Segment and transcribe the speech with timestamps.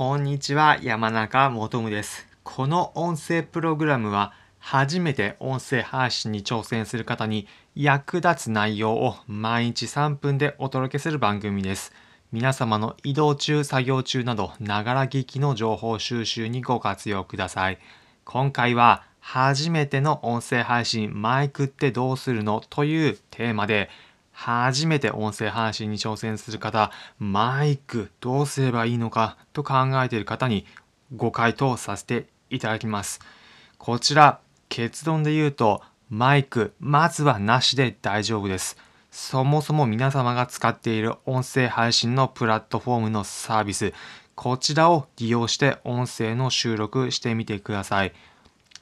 [0.00, 2.26] こんにちは、山中もとむです。
[2.42, 11.92] この音声プログラムは、初めて音声配信に挑戦する方に役立つ内容を毎日3分でお届けする番組です。
[12.32, 17.78] 皆様の移動中、作業中など、ながら聞きの情報収集にご活用ください。
[18.24, 23.90] 今回は、初めての音声配信、マイクってどうするのというテーマで、
[24.42, 30.64] 初めて音声配信に挑戦する方、マイクどうすればいいのかと考えている方に
[31.14, 33.20] ご回答させていただきます。
[33.76, 38.78] こちら、結論で言うと、マイク、まずはなしで大丈夫です。
[39.10, 43.92] そもそも皆様が使っている音声配信のプラットフォームのサービス、
[44.36, 48.14] こちらを利用して音声の収録してみてください。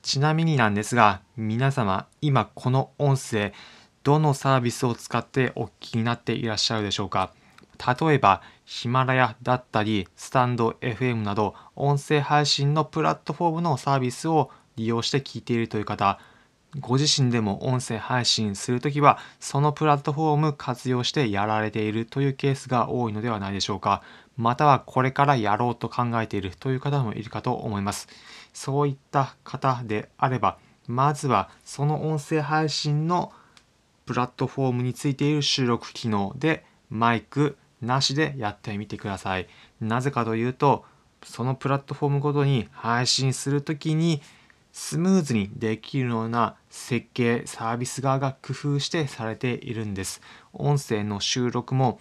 [0.02, 3.52] ちなみになんですが、皆様、今この音声、
[4.02, 7.32] どのサービスを使ってお聞きになっていらっしゃるでしょうか？
[7.78, 16.18] 例えば、ヒマラヤだったり、スタンド FM など、音声配信のプラットフォームのサービスを利用して聞いているという方、
[16.80, 24.02] ご自身でも音声配信するときは、そのプラットフォーム活用してやられているというケースが多いのではないでしょうか？
[24.36, 28.08] またはこれからやろうと考えているという方もいるかと思います。
[28.52, 33.32] そういった方であれば、まずはその音声配信の
[34.08, 39.46] プラットフォームについている収録機能でマイクなしでやってみてください。
[39.82, 40.86] なぜかというと、
[41.22, 44.22] そのプラットフォームごとに配信するときに
[44.72, 50.22] スムーズにできるような設計、サービス側が工夫してされているんです。
[50.54, 52.00] 音声の収録も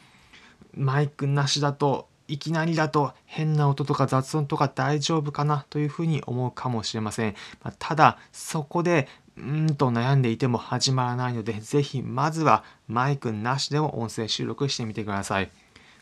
[0.73, 7.35] マイクなしだといきなりだと変な音とか雑音とか大丈夫かなというふうに思うかもしれません。
[7.79, 15.51] ただそこでうーんと悩んでいても始まらないので、ぜひまずはマイクなしでも音声収録してみてください。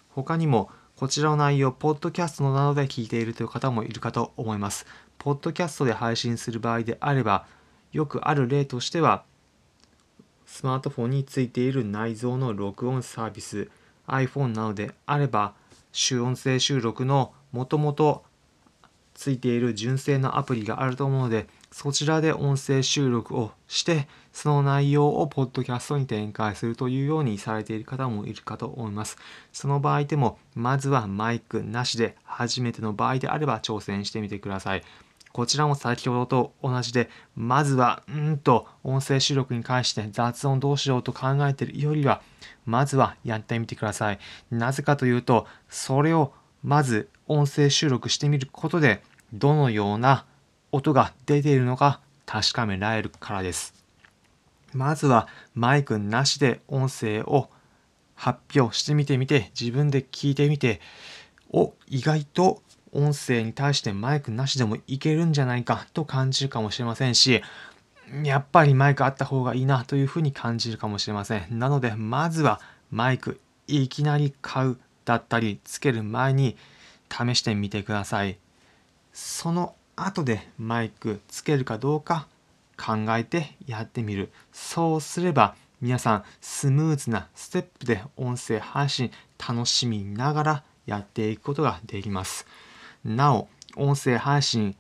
[0.10, 4.86] 他にもこちらの内容、ポッドキャストなどで聞いているという方もいるかと思います。
[5.18, 7.46] ポッドキャストで配信する場合であれば、
[7.92, 9.26] よくある例としては、
[10.46, 13.70] スマートフォンについている内蔵の録音サービス、
[14.08, 15.54] iPhone などであれば、
[15.92, 18.24] 主音声収録のもともと
[19.14, 29.18] ついている純正のアプリがあると思うので、そちらで音声収録をして、その内容をポッドキャストに展開するというようにされている方もいるかと思います。
[29.54, 34.84] その場合でも、まずはマイクなしで、初めての場合であれば挑戦してみてください。
[35.36, 42.22] こちらも先ほどと同じで、まずは、うんと音声収録に関して雑音どうしようと考えているよりは、
[42.66, 44.20] まずはやってみてください。
[44.50, 46.32] なぜかというと、それを
[46.64, 49.04] まず音声収録してみることで、
[49.34, 50.26] どのような
[50.76, 53.74] 音が出ているのか確かめられるからです。
[54.74, 57.50] まずはマイクなしで音声を
[58.14, 60.82] 発表してみてみて、自分で聞いてみて、
[61.50, 67.42] お、意外と音声に対してマイクなしでもいけるんじゃないかと感じるかもしれませんし、
[68.24, 71.58] やっぱりマイクあった方がいいなというふうに感じるかもしれません。
[71.58, 72.60] なので、まずは
[72.92, 76.58] マイクいきなり買うだったり、つける前に
[77.10, 78.38] 試してみてください。
[79.14, 82.28] その後でマイクつけるかどうか
[82.78, 84.32] 考えてやってみる。
[84.52, 92.46] そうすれば皆さんスムーズなステップで音声配信楽しみながらやっていくことができます。
[93.04, 94.76] なお、音声配信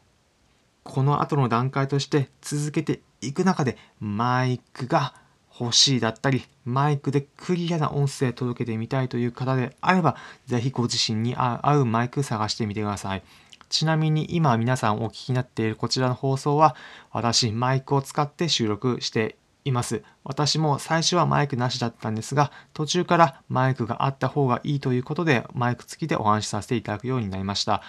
[0.83, 5.15] この後の段階として続けていく中でマイクが
[5.59, 10.15] 欲しいだったりマイクでクリアな音声届けてみたいという方であれば
[10.45, 13.23] ぜひご自身に合うマイク探してみてください。
[13.69, 16.75] ちなみに今皆さんお聞きになっているこちらの放送は
[17.11, 20.03] 私マイクを使って収録しています。
[20.23, 27.81] 私も最初はマイクなしだったんですが途中からマイクがあった方がいいということでマイク付きでお話しさせていただくようになりました。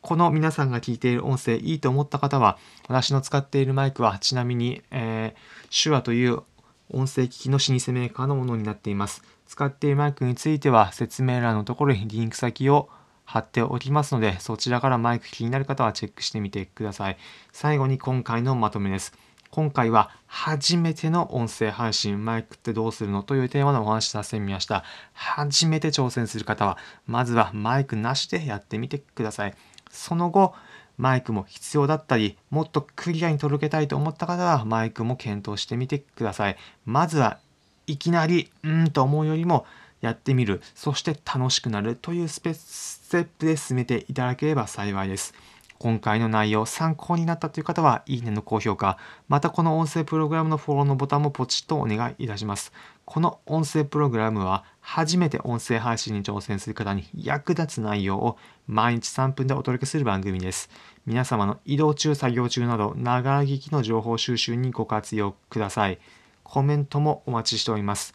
[0.00, 2.58] この皆さんが聞いている音声いいと思った方は
[2.88, 6.42] 私の使っているマイクはちなみに、えー、手話という
[6.90, 9.22] 音声機器の老舗メーカーのものになっています。
[9.46, 12.90] 使っているマイクについては説明欄のところにリンク先を
[13.24, 17.16] 貼っておきますので、そちらからマイク気になる方はチェックしてみてください。
[17.52, 19.12] 最後に今回のまとめです。
[19.50, 24.82] 今回は初めての音声配信、マイクってどうするのというテーマのお話しさせてみました。
[25.12, 26.76] 初めて挑戦する方は、
[27.06, 29.54] まずはマイクなしでやってみてください。
[29.90, 30.54] その後、
[30.98, 36.56] マイクも必要だったり、もっとクリアに届けたいと思った方は、マイクも検討してみてください。
[36.84, 37.38] まずは
[37.86, 39.66] いきなり、うんと思うよりも、
[40.04, 45.32] やってみる、そして楽しくなるというスペステップで進めていただければ幸いです。
[45.78, 48.98] 今回の内容参考になったという方は、いいねの高評価、
[49.28, 52.72] またこの音声プログラムのフォローのボタンもポチッとお願いいたします。
[53.04, 60.70] この音声プログラムは初めて音声配信に挑戦する方に役立つ内容を毎日3分でお届けする番組です。
[61.06, 65.98] 皆様の移動中、作業中など、ながら聞きの情報収集にご活用ください。
[66.42, 68.14] コメントもお待ちしております。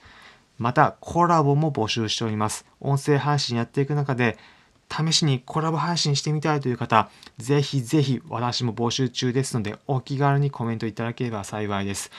[0.60, 2.66] また、コラボも募集しております。
[2.82, 4.38] 音声配信やっていく中で、
[4.92, 12.12] 試しにコラボ配信してみたいという方、ぜひぜひ私も募集中ですので、お気軽にコメントいただければ幸いです。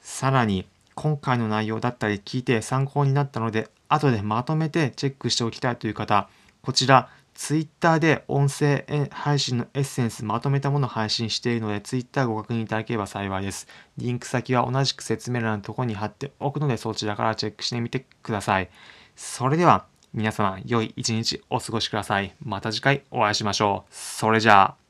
[0.00, 6.28] さらに、今回の内容だったり聞いて参考になったので、後でまとめてチェックしておきたいという方、
[6.62, 13.68] こちら、Twitter で音声配信のエッセンスまとめたものを配信しているので、Twitter ご確認いただければ幸いです。
[13.96, 18.68] リンク先は同じく説明欄のところに貼っておくので、そちらからチェックしてみてください。
[19.14, 22.34] それでは、皆様、良い一日お過ごしください。
[22.42, 23.94] また次回お会いしましょう。
[23.94, 24.87] それじゃあ。